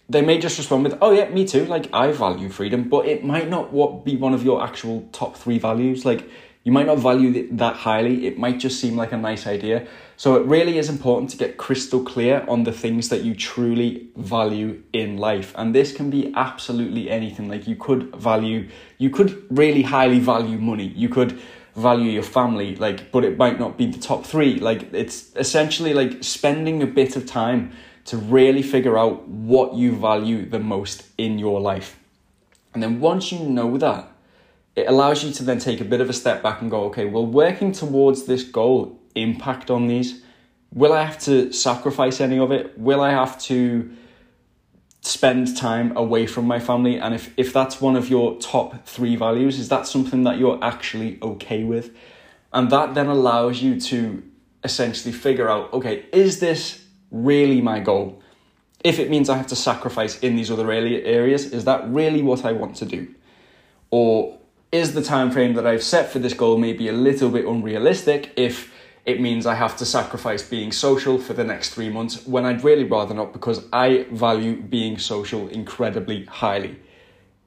they 0.09 0.21
may 0.21 0.37
just 0.37 0.57
respond 0.57 0.83
with, 0.83 0.97
"Oh 1.01 1.11
yeah, 1.11 1.29
me 1.29 1.45
too." 1.45 1.65
Like 1.65 1.89
I 1.93 2.11
value 2.11 2.49
freedom, 2.49 2.87
but 2.89 3.05
it 3.05 3.23
might 3.23 3.49
not 3.49 3.73
what 3.73 4.05
be 4.05 4.15
one 4.15 4.33
of 4.33 4.43
your 4.43 4.63
actual 4.63 5.07
top 5.11 5.35
three 5.35 5.59
values. 5.59 6.05
Like 6.05 6.29
you 6.63 6.71
might 6.71 6.85
not 6.85 6.99
value 6.99 7.33
it 7.33 7.57
that 7.57 7.75
highly. 7.75 8.25
It 8.25 8.37
might 8.37 8.59
just 8.59 8.79
seem 8.79 8.95
like 8.95 9.11
a 9.11 9.17
nice 9.17 9.45
idea. 9.47 9.87
So 10.19 10.35
it 10.35 10.47
really 10.47 10.79
is 10.79 10.89
important 10.89 11.29
to 11.29 11.37
get 11.37 11.57
crystal 11.57 12.03
clear 12.03 12.43
on 12.47 12.63
the 12.63 12.71
things 12.71 13.09
that 13.09 13.21
you 13.21 13.35
truly 13.35 14.07
value 14.15 14.81
in 14.91 15.17
life, 15.17 15.53
and 15.55 15.75
this 15.75 15.93
can 15.93 16.09
be 16.09 16.33
absolutely 16.35 17.09
anything. 17.09 17.47
Like 17.47 17.67
you 17.67 17.75
could 17.75 18.15
value, 18.15 18.67
you 18.97 19.11
could 19.11 19.45
really 19.51 19.83
highly 19.83 20.17
value 20.19 20.57
money. 20.57 20.87
You 20.87 21.07
could 21.07 21.39
value 21.75 22.09
your 22.09 22.23
family 22.23 22.75
like 22.77 23.11
but 23.11 23.23
it 23.23 23.37
might 23.37 23.59
not 23.59 23.77
be 23.77 23.85
the 23.85 23.99
top 23.99 24.25
3 24.25 24.55
like 24.55 24.91
it's 24.93 25.31
essentially 25.35 25.93
like 25.93 26.23
spending 26.23 26.81
a 26.81 26.87
bit 26.87 27.15
of 27.15 27.23
time 27.27 27.71
to 28.03 28.17
really 28.17 28.63
figure 28.63 28.97
out 28.97 29.27
what 29.27 29.75
you 29.75 29.95
value 29.95 30.49
the 30.49 30.59
most 30.59 31.03
in 31.19 31.37
your 31.37 31.61
life. 31.61 31.99
And 32.73 32.81
then 32.81 32.99
once 32.99 33.31
you 33.31 33.39
know 33.39 33.77
that, 33.77 34.09
it 34.75 34.87
allows 34.87 35.23
you 35.23 35.31
to 35.33 35.43
then 35.43 35.59
take 35.59 35.81
a 35.81 35.85
bit 35.85 36.01
of 36.01 36.09
a 36.09 36.13
step 36.13 36.41
back 36.41 36.61
and 36.61 36.71
go, 36.71 36.85
okay, 36.85 37.05
well, 37.05 37.25
working 37.25 37.71
towards 37.73 38.23
this 38.23 38.43
goal 38.43 38.96
impact 39.21 39.69
on 39.69 39.87
these? 39.87 40.21
Will 40.73 40.93
I 40.93 41.03
have 41.03 41.19
to 41.19 41.51
sacrifice 41.51 42.19
any 42.21 42.39
of 42.39 42.51
it? 42.51 42.77
Will 42.77 43.01
I 43.01 43.11
have 43.11 43.39
to 43.43 43.89
spend 45.01 45.55
time 45.55 45.95
away 45.95 46.27
from 46.27 46.45
my 46.45 46.59
family? 46.59 46.97
And 46.97 47.15
if, 47.15 47.33
if 47.37 47.53
that's 47.53 47.79
one 47.79 47.95
of 47.95 48.09
your 48.09 48.37
top 48.39 48.85
three 48.85 49.15
values, 49.15 49.59
is 49.59 49.69
that 49.69 49.87
something 49.87 50.23
that 50.23 50.37
you're 50.37 50.59
actually 50.61 51.17
okay 51.21 51.63
with? 51.63 51.95
And 52.53 52.69
that 52.71 52.93
then 52.93 53.07
allows 53.07 53.61
you 53.61 53.79
to 53.81 54.23
essentially 54.63 55.13
figure 55.13 55.49
out, 55.49 55.71
okay, 55.73 56.05
is 56.11 56.39
this 56.39 56.83
really 57.11 57.61
my 57.61 57.79
goal? 57.79 58.21
If 58.83 58.99
it 58.99 59.09
means 59.09 59.29
I 59.29 59.37
have 59.37 59.47
to 59.47 59.55
sacrifice 59.55 60.19
in 60.19 60.35
these 60.35 60.51
other 60.51 60.71
areas, 60.71 61.51
is 61.51 61.65
that 61.65 61.87
really 61.89 62.21
what 62.21 62.45
I 62.45 62.51
want 62.51 62.75
to 62.77 62.85
do? 62.85 63.13
Or 63.89 64.37
is 64.71 64.93
the 64.93 65.01
time 65.01 65.31
frame 65.31 65.53
that 65.53 65.65
I've 65.65 65.83
set 65.83 66.11
for 66.11 66.19
this 66.19 66.33
goal 66.33 66.57
maybe 66.57 66.87
a 66.89 66.93
little 66.93 67.29
bit 67.29 67.45
unrealistic 67.45 68.33
if 68.35 68.73
it 69.07 69.21
means 69.21 69.45
I 69.45 69.55
have 69.55 69.77
to 69.77 69.85
sacrifice 69.85 70.43
being 70.43 70.73
social 70.73 71.17
for 71.17 71.31
the 71.31 71.45
next 71.45 71.69
three 71.69 71.89
months 71.89 72.27
when 72.27 72.43
I'd 72.45 72.65
really 72.65 72.83
rather 72.83 73.15
not 73.15 73.31
because 73.31 73.65
I 73.71 74.05
value 74.11 74.61
being 74.61 74.97
social 74.97 75.47
incredibly 75.47 76.25
highly. 76.25 76.77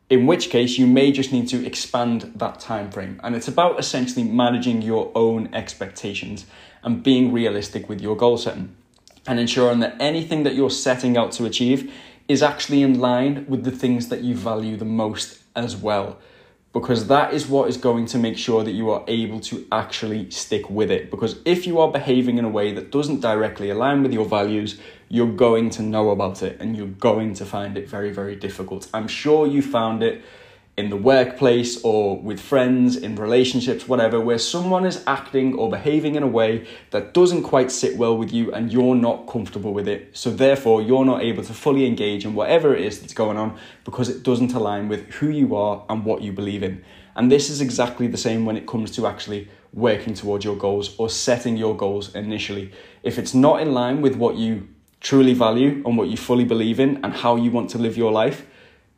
In 0.09 0.27
which 0.27 0.49
case, 0.49 0.79
you 0.79 0.87
may 0.87 1.13
just 1.13 1.33
need 1.33 1.49
to 1.49 1.65
expand 1.65 2.33
that 2.35 2.61
time 2.61 2.91
frame. 2.91 3.21
And 3.23 3.37
it's 3.37 3.47
about 3.47 3.79
essentially 3.79 4.25
managing 4.25 4.81
your 4.81 5.13
own 5.15 5.53
expectations 5.55 6.47
and 6.83 7.03
being 7.03 7.31
realistic 7.31 7.91
with 7.91 8.01
your 8.01 8.17
goal 8.17 8.39
setting 8.39 8.75
and 9.27 9.39
ensuring 9.39 9.81
that 9.81 9.97
anything 10.01 10.45
that 10.45 10.55
you're 10.55 10.71
setting 10.71 11.19
out 11.19 11.31
to 11.33 11.45
achieve 11.45 11.93
is 12.27 12.43
actually 12.43 12.83
in 12.83 12.99
line 12.99 13.45
with 13.47 13.65
the 13.65 13.71
things 13.71 14.09
that 14.09 14.23
you 14.23 14.35
value 14.35 14.79
the 14.79 14.87
most 14.87 15.41
as 15.55 15.77
well 15.77 16.19
because 16.73 17.09
that 17.09 17.35
is 17.35 17.49
what 17.49 17.69
is 17.69 17.77
going 17.77 18.07
to 18.07 18.19
make 18.19 18.39
sure 18.39 18.63
that 18.63 18.73
you 18.73 18.91
are 18.91 19.05
able 19.09 19.41
to 19.41 19.67
actually 19.73 20.31
stick 20.31 20.71
with 20.71 20.91
it. 20.91 21.11
Because 21.11 21.41
if 21.45 21.67
you 21.67 21.81
are 21.81 21.91
behaving 21.91 22.39
in 22.39 22.45
a 22.45 22.49
way 22.49 22.73
that 22.73 22.93
doesn't 22.93 23.21
directly 23.21 23.71
align 23.71 24.03
with 24.03 24.13
your 24.13 24.25
values, 24.25 24.81
you're 25.09 25.33
going 25.33 25.71
to 25.71 25.83
know 25.83 26.11
about 26.11 26.43
it 26.43 26.61
and 26.61 26.77
you're 26.77 26.87
going 26.87 27.35
to 27.35 27.45
find 27.45 27.77
it 27.77 27.89
very, 27.89 28.13
very 28.13 28.37
difficult. 28.37 28.89
I'm 28.95 29.09
sure 29.09 29.49
you 29.49 29.63
found 29.63 30.05
it 30.05 30.23
in 30.81 30.89
the 30.89 30.97
workplace 30.97 31.81
or 31.83 32.19
with 32.19 32.41
friends, 32.41 32.97
in 32.97 33.15
relationships, 33.15 33.87
whatever, 33.87 34.19
where 34.19 34.39
someone 34.39 34.87
is 34.87 35.05
acting 35.07 35.55
or 35.55 35.71
behaving 35.71 36.15
in 36.15 36.23
a 36.23 36.27
way 36.27 36.67
that 36.91 37.13
doesn't 37.13 37.43
quite 37.43 37.71
sit 37.71 37.97
well 37.99 38.17
with 38.17 38.33
you 38.33 38.51
and 38.53 38.73
you're 38.73 38.95
not 38.95 39.29
comfortable 39.29 39.75
with 39.75 39.87
it. 39.87 40.17
So, 40.17 40.31
therefore, 40.31 40.81
you're 40.81 41.05
not 41.05 41.23
able 41.23 41.45
to 41.45 41.53
fully 41.53 41.87
engage 41.87 42.25
in 42.25 42.35
whatever 42.35 42.75
it 42.75 42.83
is 42.83 43.01
that's 43.01 43.13
going 43.13 43.37
on 43.37 43.59
because 43.85 44.09
it 44.09 44.23
doesn't 44.23 44.55
align 44.55 44.89
with 44.89 45.07
who 45.11 45.29
you 45.29 45.55
are 45.55 45.85
and 45.91 46.05
what 46.05 46.23
you 46.23 46.33
believe 46.33 46.63
in. 46.63 46.83
And 47.15 47.31
this 47.31 47.51
is 47.51 47.61
exactly 47.61 48.07
the 48.07 48.17
same 48.17 48.47
when 48.47 48.57
it 48.57 48.67
comes 48.67 48.91
to 48.93 49.07
actually 49.07 49.49
working 49.75 50.15
towards 50.15 50.45
your 50.45 50.57
goals 50.57 50.97
or 50.97 51.11
setting 51.11 51.59
your 51.59 51.77
goals 51.77 52.15
initially. 52.15 52.73
If 53.03 53.19
it's 53.19 53.35
not 53.35 53.61
in 53.61 53.73
line 53.73 54.01
with 54.01 54.17
what 54.17 54.37
you 54.37 54.69
truly 55.01 55.35
value 55.35 55.83
and 55.85 55.99
what 55.99 56.09
you 56.09 56.17
fully 56.17 56.45
believe 56.45 56.81
in 56.81 57.05
and 57.05 57.13
how 57.13 57.37
you 57.37 57.51
want 57.51 57.69
to 57.71 57.79
live 57.79 57.99
your 57.99 58.11
life, 58.11 58.47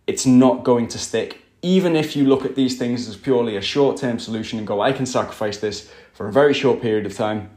it's 0.07 0.25
not 0.25 0.63
going 0.63 0.87
to 0.89 0.99
stick 0.99 1.42
even 1.63 1.95
if 1.95 2.17
you 2.17 2.27
look 2.27 2.45
at 2.45 2.57
these 2.57 2.77
things 2.77 3.09
as 3.09 3.17
purely 3.17 3.57
a 3.57 3.61
short 3.61 3.97
term 3.97 4.19
solution 4.19 4.59
and 4.59 4.67
go, 4.67 4.81
I 4.81 4.93
can 4.93 5.07
sacrifice 5.07 5.59
this 5.59 5.91
for 6.13 6.29
a 6.29 6.33
very 6.33 6.53
short 6.53 6.83
period 6.83 7.07
of 7.07 7.15
time, 7.15 7.51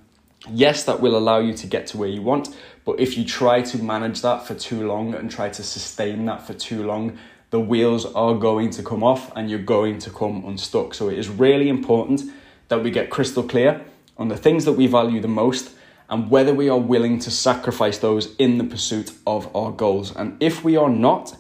yes, 0.49 0.83
that 0.83 1.01
will 1.01 1.17
allow 1.17 1.39
you 1.39 1.53
to 1.55 1.67
get 1.67 1.87
to 1.87 1.97
where 1.97 2.09
you 2.09 2.21
want. 2.21 2.55
But 2.85 2.99
if 2.99 3.17
you 3.17 3.25
try 3.25 3.63
to 3.63 3.77
manage 3.79 4.21
that 4.21 4.45
for 4.45 4.53
too 4.53 4.87
long 4.87 5.15
and 5.15 5.29
try 5.29 5.49
to 5.49 5.63
sustain 5.63 6.25
that 6.25 6.45
for 6.45 6.53
too 6.53 6.85
long, 6.85 7.17
the 7.49 7.59
wheels 7.59 8.05
are 8.13 8.35
going 8.35 8.69
to 8.71 8.83
come 8.83 9.03
off 9.03 9.31
and 9.35 9.49
you're 9.49 9.59
going 9.59 9.97
to 9.99 10.09
come 10.11 10.45
unstuck. 10.45 10.93
So 10.93 11.09
it 11.09 11.17
is 11.17 11.29
really 11.29 11.67
important 11.67 12.21
that 12.67 12.83
we 12.83 12.91
get 12.91 13.09
crystal 13.09 13.43
clear 13.43 13.83
on 14.17 14.27
the 14.27 14.37
things 14.37 14.65
that 14.65 14.73
we 14.73 14.87
value 14.87 15.19
the 15.19 15.27
most 15.27 15.71
and 16.09 16.29
whether 16.29 16.53
we 16.53 16.69
are 16.69 16.77
willing 16.77 17.17
to 17.19 17.31
sacrifice 17.31 17.97
those 17.97 18.35
in 18.35 18.59
the 18.59 18.63
pursuit 18.63 19.11
of 19.25 19.53
our 19.55 19.71
goals. 19.71 20.15
And 20.15 20.37
if 20.41 20.63
we 20.63 20.77
are 20.77 20.89
not, 20.89 21.35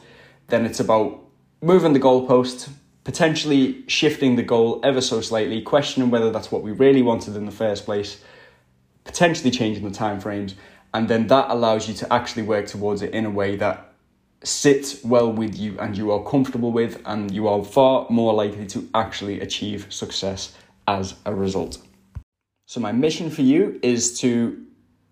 then 0.47 0.65
it's 0.65 0.79
about 0.79 1.24
moving 1.61 1.93
the 1.93 1.99
goalpost, 1.99 2.69
potentially 3.03 3.83
shifting 3.87 4.35
the 4.35 4.43
goal 4.43 4.79
ever 4.83 5.01
so 5.01 5.21
slightly, 5.21 5.61
questioning 5.61 6.09
whether 6.09 6.31
that's 6.31 6.51
what 6.51 6.63
we 6.63 6.71
really 6.71 7.01
wanted 7.01 7.35
in 7.35 7.45
the 7.45 7.51
first 7.51 7.85
place, 7.85 8.21
potentially 9.03 9.51
changing 9.51 9.83
the 9.83 9.95
time 9.95 10.19
frames, 10.19 10.55
and 10.93 11.07
then 11.07 11.27
that 11.27 11.49
allows 11.49 11.87
you 11.87 11.93
to 11.93 12.13
actually 12.13 12.43
work 12.43 12.65
towards 12.67 13.01
it 13.01 13.13
in 13.13 13.25
a 13.25 13.29
way 13.29 13.55
that 13.55 13.93
sits 14.43 15.03
well 15.03 15.31
with 15.31 15.57
you 15.57 15.77
and 15.79 15.97
you 15.97 16.11
are 16.11 16.23
comfortable 16.23 16.71
with, 16.71 17.01
and 17.05 17.31
you 17.31 17.47
are 17.47 17.63
far 17.63 18.07
more 18.09 18.33
likely 18.33 18.65
to 18.67 18.87
actually 18.93 19.41
achieve 19.41 19.87
success 19.89 20.55
as 20.87 21.15
a 21.25 21.33
result. 21.33 21.79
So, 22.67 22.79
my 22.79 22.91
mission 22.91 23.29
for 23.29 23.41
you 23.41 23.79
is 23.83 24.19
to, 24.19 24.65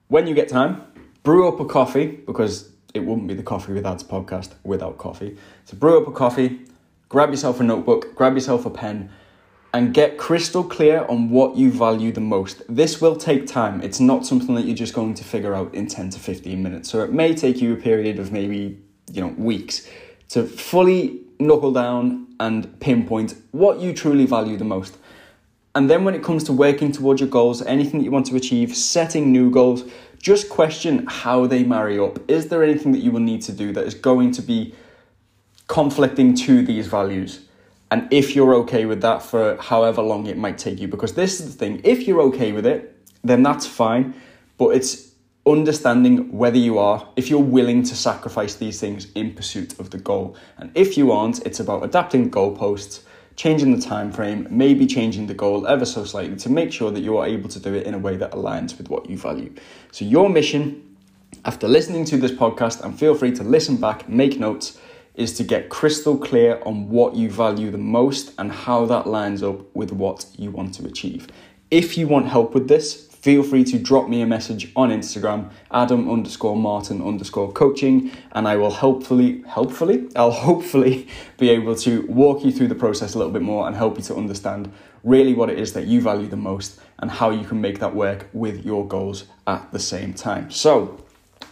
when 0.08 0.28
you 0.28 0.34
get 0.34 0.50
time, 0.50 0.82
brew 1.24 1.48
up 1.48 1.60
a 1.60 1.66
coffee 1.66 2.08
because 2.08 2.73
it 2.94 3.06
wouldn't 3.06 3.28
be 3.28 3.34
the 3.34 3.44
Coffee 3.44 3.74
with 3.74 3.86
Ads 3.86 4.04
podcast 4.04 4.54
without 4.64 4.98
coffee. 4.98 5.38
So 5.66 5.78
brew 5.78 6.02
up 6.02 6.08
a 6.08 6.12
coffee, 6.12 6.62
grab 7.10 7.32
yourself 7.32 7.60
a 7.60 7.64
notebook, 7.64 8.16
grab 8.16 8.34
yourself 8.36 8.66
a 8.66 8.70
pen, 8.70 9.10
and 9.74 9.94
get 9.94 10.18
crystal 10.18 10.64
clear 10.64 11.04
on 11.06 11.32
what 11.32 11.58
you 11.58 11.72
value 11.72 12.12
the 12.12 12.22
most. 12.22 12.62
This 12.70 13.02
will 13.02 13.16
take 13.16 13.48
time. 13.48 13.82
It's 13.82 14.00
not 14.00 14.26
something 14.26 14.54
that 14.56 14.66
you're 14.66 14.76
just 14.76 14.94
going 14.94 15.16
to 15.16 15.24
figure 15.24 15.56
out 15.56 15.74
in 15.74 15.88
10 15.88 16.12
to 16.12 16.20
15 16.20 16.62
minutes. 16.62 16.90
So 16.90 17.04
it 17.04 17.12
may 17.12 17.34
take 17.34 17.60
you 17.60 17.74
a 17.74 17.78
period 17.78 18.20
of 18.20 18.32
maybe, 18.32 18.80
you 19.12 19.22
know, 19.22 19.34
weeks 19.38 19.90
to 20.30 20.44
fully 20.44 21.22
knuckle 21.40 21.72
down 21.72 22.28
and 22.40 22.80
pinpoint 22.80 23.36
what 23.52 23.80
you 23.80 23.94
truly 23.94 24.28
value 24.28 24.58
the 24.58 24.64
most. 24.64 24.98
And 25.76 25.90
then 25.90 26.04
when 26.04 26.14
it 26.14 26.22
comes 26.22 26.44
to 26.44 26.54
working 26.54 26.92
towards 26.92 27.20
your 27.20 27.30
goals, 27.30 27.64
anything 27.64 28.00
that 28.00 28.06
you 28.06 28.12
want 28.12 28.28
to 28.28 28.36
achieve, 28.36 28.76
setting 28.76 29.32
new 29.32 29.50
goals, 29.50 29.84
just 30.24 30.48
question 30.48 31.06
how 31.06 31.46
they 31.46 31.64
marry 31.64 32.00
up. 32.00 32.18
Is 32.32 32.48
there 32.48 32.64
anything 32.64 32.94
that 32.94 33.00
you 33.00 33.12
will 33.12 33.20
need 33.20 33.42
to 33.42 33.52
do 33.52 33.74
that 33.74 33.86
is 33.86 33.94
going 33.94 34.32
to 34.32 34.42
be 34.42 34.74
conflicting 35.68 36.34
to 36.34 36.66
these 36.66 36.88
values? 36.88 37.42
And 37.92 38.08
if 38.12 38.34
you're 38.34 38.56
okay 38.56 38.86
with 38.86 39.02
that 39.02 39.22
for 39.22 39.58
however 39.58 40.02
long 40.02 40.26
it 40.28 40.38
might 40.38 40.58
take 40.58 40.80
you, 40.80 40.88
because 40.88 41.14
this 41.14 41.42
is 41.42 41.52
the 41.52 41.60
thing, 41.60 41.82
if 41.84 42.08
you're 42.08 42.22
okay 42.22 42.54
with 42.54 42.66
it, 42.66 42.98
then 43.22 43.44
that's 43.44 43.68
fine. 43.68 44.16
But 44.58 44.70
it's 44.70 45.12
understanding 45.46 46.32
whether 46.32 46.58
you 46.58 46.80
are, 46.80 47.06
if 47.18 47.30
you're 47.30 47.42
willing 47.42 47.84
to 47.84 47.94
sacrifice 47.94 48.56
these 48.56 48.80
things 48.80 49.12
in 49.16 49.34
pursuit 49.34 49.78
of 49.78 49.90
the 49.90 49.98
goal. 49.98 50.38
And 50.58 50.72
if 50.74 50.98
you 50.98 51.12
aren't, 51.12 51.46
it's 51.46 51.60
about 51.60 51.84
adapting 51.84 52.32
goalposts 52.32 53.02
changing 53.36 53.76
the 53.76 53.82
time 53.82 54.12
frame, 54.12 54.48
maybe 54.50 54.86
changing 54.86 55.28
the 55.28 55.34
goal 55.34 55.68
ever 55.68 55.86
so 55.86 56.06
slightly 56.06 56.36
to 56.38 56.50
make 56.50 56.72
sure 56.72 56.92
that 56.92 57.02
you 57.02 57.18
are 57.18 57.26
able 57.26 57.50
to 57.50 57.60
do 57.60 57.74
it 57.74 57.86
in 57.86 57.94
a 57.94 58.00
way 58.00 58.16
that 58.18 58.32
aligns 58.32 58.78
with 58.78 58.90
what 58.90 59.10
you 59.10 59.18
value. 59.18 59.54
So, 59.92 60.06
your 60.06 60.30
mission 60.30 60.94
after 61.46 61.68
listening 61.68 62.06
to 62.06 62.18
this 62.18 62.32
podcast, 62.32 62.82
and 62.82 62.98
feel 62.98 63.16
free 63.16 63.32
to 63.34 63.44
listen 63.44 63.78
back, 63.78 64.08
make 64.08 64.40
notes, 64.40 64.80
is 65.16 65.34
to 65.34 65.44
get 65.44 65.70
crystal 65.70 66.18
clear 66.18 66.62
on 66.66 66.90
what 66.90 67.16
you 67.16 67.30
value 67.30 67.70
the 67.70 67.78
most 67.78 68.34
and 68.38 68.52
how 68.52 68.86
that 68.86 69.08
lines 69.08 69.44
up 69.44 69.74
with 69.76 69.92
what 69.92 70.26
you 70.38 70.50
want 70.52 70.74
to 70.76 70.86
achieve. 70.86 71.28
If 71.70 71.98
you 71.98 72.08
want 72.08 72.28
help 72.28 72.54
with 72.54 72.68
this, 72.68 73.08
feel 73.08 73.42
free 73.42 73.64
to 73.64 73.80
drop 73.80 74.10
me 74.10 74.22
a 74.22 74.26
message 74.26 74.72
on 74.76 74.90
Instagram, 74.90 75.50
Adam 75.72 76.12
underscore 76.12 76.58
Martin 76.58 77.02
underscore 77.02 77.52
coaching, 77.52 78.12
and 78.34 78.48
I 78.48 78.58
will 78.58 78.70
hopefully, 78.70 79.42
hopefully, 79.42 80.10
I'll 80.16 80.32
hopefully 80.32 81.08
be 81.38 81.50
able 81.50 81.76
to 81.78 82.06
walk 82.08 82.44
you 82.44 82.52
through 82.52 82.68
the 82.68 82.76
process 82.76 83.14
a 83.14 83.18
little 83.18 83.32
bit 83.32 83.42
more 83.42 83.66
and 83.66 83.76
help 83.76 83.98
you 83.98 84.04
to 84.04 84.16
understand 84.16 84.72
really 85.04 85.34
what 85.34 85.50
it 85.50 85.60
is 85.60 85.74
that 85.74 85.86
you 85.86 86.02
value 86.02 86.28
the 86.28 86.38
most 86.38 86.80
and 87.00 87.10
how 87.10 87.30
you 87.30 87.46
can 87.46 87.62
make 87.62 87.80
that 87.80 87.96
work 87.96 88.28
with 88.34 88.66
your 88.66 88.88
goals 88.88 89.26
at 89.48 89.72
the 89.72 89.80
same 89.80 90.14
time. 90.14 90.52
So, 90.52 91.04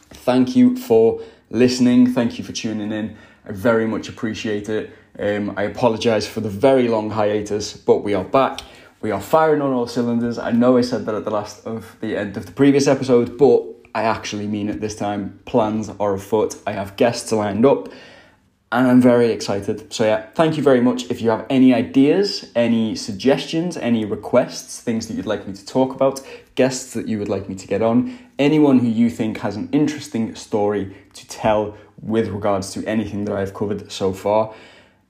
thank 0.10 0.56
you 0.56 0.76
for 0.76 1.22
listening. 1.50 2.14
Thank 2.14 2.38
you 2.38 2.44
for 2.44 2.54
tuning 2.54 2.92
in. 2.92 3.18
I 3.46 3.52
very 3.52 3.88
much 3.88 4.10
appreciate 4.10 4.70
it. 4.70 4.92
Um, 5.20 5.54
I 5.58 5.64
apologize 5.64 6.28
for 6.28 6.42
the 6.42 6.50
very 6.50 6.88
long 6.88 7.12
hiatus, 7.12 7.76
but 7.76 8.04
we 8.04 8.14
are 8.14 8.24
back. 8.24 8.62
We 9.02 9.12
are 9.12 9.22
firing 9.22 9.62
on 9.62 9.74
all 9.74 9.88
cylinders. 9.88 10.38
I 10.38 10.52
know 10.52 10.78
I 10.78 10.82
said 10.82 11.06
that 11.06 11.16
at 11.16 11.26
the 11.26 11.32
last 11.32 11.66
of 11.66 11.98
the 12.02 12.16
end 12.16 12.38
of 12.38 12.46
the 12.46 12.52
previous 12.52 12.88
episode, 12.88 13.38
but 13.38 13.64
I 13.94 14.04
actually 14.04 14.48
mean 14.48 14.70
it 14.70 14.80
this 14.80 14.96
time. 14.96 15.40
Plans 15.46 15.90
are 16.00 16.14
afoot. 16.14 16.56
I 16.68 16.74
have 16.74 16.96
guests 16.96 17.32
lined 17.32 17.66
up 17.66 17.90
and 18.72 18.88
I'm 18.88 19.02
very 19.02 19.32
excited. 19.32 19.92
So, 19.92 20.06
yeah, 20.06 20.28
thank 20.34 20.56
you 20.56 20.64
very 20.64 20.80
much. 20.80 21.10
If 21.12 21.22
you 21.22 21.30
have 21.30 21.46
any 21.50 21.74
ideas, 21.74 22.50
any 22.56 22.96
suggestions, 22.96 23.76
any 23.76 24.06
requests, 24.06 24.80
things 24.80 25.08
that 25.08 25.16
you'd 25.16 25.26
like 25.26 25.46
me 25.46 25.54
to 25.54 25.66
talk 25.66 25.94
about, 25.94 26.22
guests 26.56 26.94
that 26.94 27.08
you 27.08 27.20
would 27.20 27.30
like 27.30 27.50
me 27.50 27.56
to 27.56 27.68
get 27.68 27.82
on, 27.82 28.18
anyone 28.38 28.80
who 28.80 28.88
you 28.88 29.10
think 29.10 29.40
has 29.40 29.56
an 29.56 29.70
interesting 29.72 30.36
story 30.36 30.96
to 31.14 31.28
tell 31.28 31.76
with 32.02 32.28
regards 32.30 32.72
to 32.74 32.86
anything 32.86 33.26
that 33.26 33.36
I've 33.36 33.54
covered 33.54 33.92
so 33.92 34.14
far, 34.14 34.54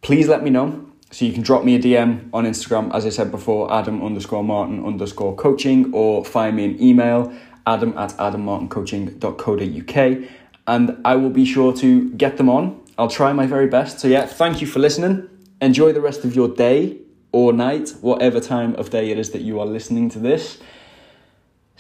please 0.02 0.28
let 0.28 0.44
me 0.44 0.50
know. 0.50 0.88
So 1.12 1.26
you 1.26 1.34
can 1.34 1.44
drop 1.44 1.66
me 1.66 1.76
a 1.76 1.80
DM 1.80 2.30
on 2.34 2.46
Instagram, 2.46 2.96
as 2.96 3.06
I 3.06 3.10
said 3.10 3.32
before, 3.32 3.74
Adam 3.74 4.04
underscore 4.04 4.44
Martin 4.44 4.86
underscore 4.86 5.36
coaching, 5.36 5.94
or 5.94 6.24
find 6.24 6.56
me 6.56 6.66
an 6.66 6.82
email, 6.82 7.34
adam 7.68 7.98
at 7.98 8.12
adammartincoaching.co.uk, 8.12 10.30
and 10.68 10.98
I 11.04 11.16
will 11.16 11.30
be 11.30 11.46
sure 11.46 11.76
to 11.78 12.10
get 12.12 12.38
them 12.38 12.50
on. 12.50 12.80
I'll 12.98 13.10
try 13.10 13.34
my 13.34 13.46
very 13.46 13.68
best. 13.68 14.00
So 14.00 14.08
yeah, 14.08 14.26
thank 14.26 14.62
you 14.62 14.68
for 14.68 14.80
listening. 14.80 15.28
Enjoy 15.60 15.92
the 15.92 16.02
rest 16.02 16.24
of 16.24 16.36
your 16.36 16.48
day 16.48 16.98
or 17.32 17.54
night, 17.54 17.94
whatever 18.02 18.40
time 18.40 18.76
of 18.76 18.90
day 18.90 19.12
it 19.12 19.20
is 19.20 19.32
that 19.32 19.42
you 19.42 19.60
are 19.60 19.66
listening 19.66 20.10
to 20.12 20.20
this. 20.20 20.60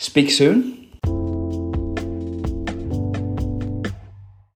Speak 0.01 0.31
soon 0.31 0.80